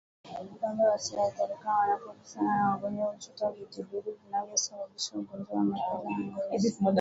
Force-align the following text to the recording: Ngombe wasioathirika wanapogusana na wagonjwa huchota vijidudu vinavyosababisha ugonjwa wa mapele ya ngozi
Ngombe 0.53 0.83
wasioathirika 0.91 1.67
wanapogusana 1.77 2.53
na 2.57 2.69
wagonjwa 2.69 3.11
huchota 3.11 3.51
vijidudu 3.51 4.17
vinavyosababisha 4.25 5.15
ugonjwa 5.17 5.55
wa 5.57 5.63
mapele 5.63 6.11
ya 6.11 6.27
ngozi 6.27 6.77